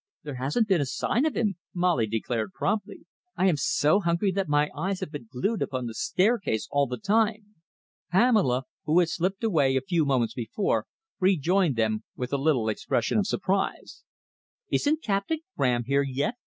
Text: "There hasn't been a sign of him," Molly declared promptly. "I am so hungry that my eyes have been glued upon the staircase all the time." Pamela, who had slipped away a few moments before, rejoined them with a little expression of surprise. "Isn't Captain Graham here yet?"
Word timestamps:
"There 0.23 0.37
hasn't 0.37 0.67
been 0.67 0.81
a 0.81 0.85
sign 0.87 1.27
of 1.27 1.35
him," 1.35 1.57
Molly 1.75 2.07
declared 2.07 2.53
promptly. 2.53 3.05
"I 3.37 3.45
am 3.47 3.55
so 3.55 3.99
hungry 3.99 4.31
that 4.31 4.49
my 4.49 4.71
eyes 4.75 4.99
have 5.01 5.11
been 5.11 5.29
glued 5.31 5.61
upon 5.61 5.85
the 5.85 5.93
staircase 5.93 6.67
all 6.71 6.87
the 6.87 6.97
time." 6.97 7.53
Pamela, 8.09 8.63
who 8.85 8.97
had 8.97 9.09
slipped 9.09 9.43
away 9.43 9.75
a 9.77 9.81
few 9.81 10.03
moments 10.03 10.33
before, 10.33 10.87
rejoined 11.19 11.75
them 11.75 12.03
with 12.15 12.33
a 12.33 12.37
little 12.37 12.67
expression 12.67 13.19
of 13.19 13.27
surprise. 13.27 14.03
"Isn't 14.71 15.03
Captain 15.03 15.41
Graham 15.55 15.83
here 15.83 16.01
yet?" 16.01 16.33